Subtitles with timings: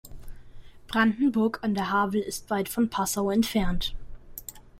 [0.87, 3.93] Brandenburg an der Havel ist weit von Passau entfernt